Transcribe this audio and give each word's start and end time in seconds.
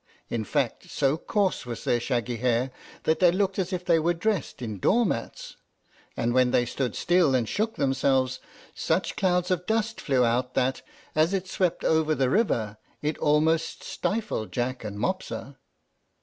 In 0.31 0.43
fact, 0.45 0.89
so 0.89 1.15
coarse 1.15 1.63
was 1.63 1.83
their 1.83 1.99
shaggy 1.99 2.37
hair 2.37 2.71
that 3.03 3.19
they 3.19 3.31
looked 3.31 3.59
as 3.59 3.71
if 3.71 3.85
they 3.85 3.99
were 3.99 4.15
dressed 4.15 4.59
in 4.59 4.79
door 4.79 5.05
mats; 5.05 5.57
and 6.17 6.33
when 6.33 6.49
they 6.49 6.65
stood 6.65 6.95
still 6.95 7.35
and 7.35 7.47
shook 7.47 7.75
themselves, 7.75 8.39
such 8.73 9.15
clouds 9.15 9.51
of 9.51 9.67
dust 9.67 10.01
flew 10.01 10.25
out 10.25 10.55
that, 10.55 10.81
as 11.13 11.35
it 11.35 11.47
swept 11.47 11.83
over 11.83 12.15
the 12.15 12.31
river, 12.31 12.77
it 13.03 13.19
almost 13.19 13.83
stifled 13.83 14.51
Jack 14.51 14.83
and 14.83 14.97
Mopsa. 14.97 15.57